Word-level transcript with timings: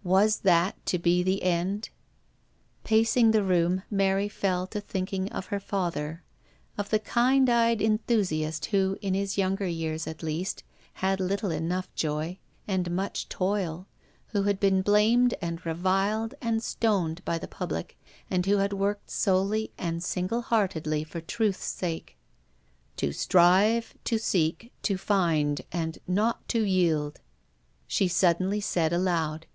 Was 0.02 0.38
that 0.38 0.84
to 0.86 0.98
be 0.98 1.22
the 1.22 1.44
end?" 1.44 1.90
Pacing 2.92 3.30
the 3.30 3.44
room, 3.44 3.84
Mary 3.88 4.28
fell 4.28 4.66
to 4.66 4.80
thinking 4.80 5.30
of 5.30 5.46
her 5.46 5.60
father; 5.60 6.24
of 6.76 6.90
the 6.90 6.98
kind 6.98 7.48
eyed 7.48 7.80
enthusiast 7.80 8.64
who, 8.66 8.98
in 9.00 9.14
his 9.14 9.38
younger 9.38 9.68
years 9.68 10.08
at 10.08 10.24
least, 10.24 10.64
had 10.94 11.20
little 11.20 11.52
enough 11.52 11.88
joy, 11.94 12.36
and 12.66 12.90
much 12.90 13.28
toil, 13.28 13.86
who 14.30 14.42
had 14.42 14.58
been 14.58 14.82
blamed 14.82 15.34
and 15.40 15.64
reviled 15.64 16.34
and 16.42 16.64
stoned 16.64 17.24
by 17.24 17.38
the 17.38 17.46
public, 17.46 17.96
and 18.28 18.44
who 18.44 18.56
had 18.56 18.72
worked 18.72 19.08
solely 19.08 19.70
and 19.78 20.02
single 20.02 20.42
heartedly 20.42 21.04
for 21.04 21.20
Truth's 21.20 21.64
sake." 21.64 22.16
To 22.96 23.12
strive, 23.12 23.94
to 24.02 24.18
seek, 24.18 24.72
to 24.82 24.98
find, 24.98 25.60
and 25.70 25.98
not 26.08 26.48
to 26.48 26.64
yield," 26.64 27.20
she 27.86 28.08
suddenly 28.08 28.60
said 28.60 28.92
aloud. 28.92 29.46